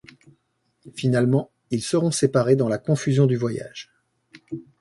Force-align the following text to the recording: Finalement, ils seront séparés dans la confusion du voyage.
Finalement, 0.95 1.51
ils 1.69 1.83
seront 1.83 2.09
séparés 2.09 2.55
dans 2.55 2.67
la 2.69 2.79
confusion 2.79 3.27
du 3.27 3.35
voyage. 3.35 3.93